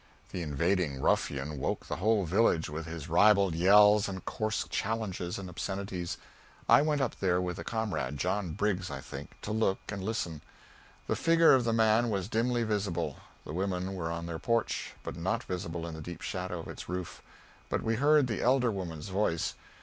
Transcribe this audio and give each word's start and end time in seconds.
The 0.31 0.41
invading 0.41 0.99
ruffian 0.99 1.59
woke 1.59 1.85
the 1.85 1.97
whole 1.97 2.25
village 2.25 2.67
with 2.71 2.87
his 2.87 3.07
ribald 3.07 3.53
yells 3.53 4.09
and 4.09 4.25
coarse 4.25 4.65
challenges 4.67 5.37
and 5.37 5.47
obscenities. 5.47 6.17
I 6.67 6.81
went 6.81 7.01
up 7.01 7.19
there 7.19 7.39
with 7.39 7.59
a 7.59 7.63
comrade 7.63 8.17
John 8.17 8.53
Briggs, 8.53 8.89
I 8.89 8.99
think 8.99 9.39
to 9.43 9.51
look 9.51 9.77
and 9.89 10.03
listen. 10.03 10.41
The 11.05 11.15
figure 11.15 11.53
of 11.53 11.65
the 11.65 11.71
man 11.73 12.09
was 12.09 12.29
dimly 12.29 12.63
risible; 12.63 13.17
the 13.45 13.53
women 13.53 13.93
were 13.93 14.09
on 14.09 14.25
their 14.25 14.39
porch, 14.39 14.95
but 15.03 15.15
not 15.15 15.43
visible 15.43 15.85
in 15.85 15.93
the 15.93 16.01
deep 16.01 16.21
shadow 16.21 16.61
of 16.61 16.67
its 16.67 16.89
roof, 16.89 17.21
but 17.69 17.83
we 17.83 17.97
heard 17.97 18.25
the 18.25 18.41
elder 18.41 18.71
woman's 18.71 19.09
voice. 19.09 19.53